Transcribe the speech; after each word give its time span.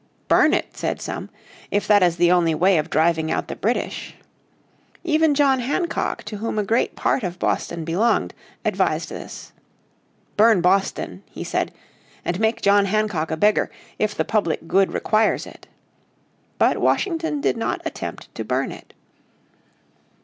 Burn 0.27 0.51
it," 0.55 0.75
said 0.75 0.99
some, 0.99 1.29
"if 1.69 1.87
that 1.87 2.01
is 2.01 2.15
the 2.17 2.31
only 2.31 2.55
way 2.55 2.79
of 2.79 2.89
driving 2.89 3.29
out 3.31 3.49
the 3.49 3.55
British." 3.55 4.15
Even 5.03 5.35
John 5.35 5.59
Hancock 5.59 6.23
to 6.23 6.37
whom 6.37 6.57
a 6.57 6.63
great 6.63 6.95
part 6.95 7.21
of 7.21 7.37
Boston 7.37 7.85
belonged 7.85 8.33
advised 8.65 9.09
this. 9.09 9.51
"Burn 10.37 10.59
Boston," 10.59 11.21
he 11.29 11.43
said," 11.43 11.71
and 12.25 12.39
make 12.39 12.63
John 12.63 12.85
Hancock 12.85 13.29
a 13.29 13.37
beggar, 13.37 13.69
if 13.99 14.15
the 14.15 14.25
public 14.25 14.67
good 14.67 14.91
requires 14.91 15.45
it." 15.45 15.67
But 16.57 16.79
Washington 16.79 17.39
did 17.39 17.55
not 17.55 17.79
attempt 17.85 18.33
to 18.33 18.43
burn 18.43 18.71
it. 18.71 18.95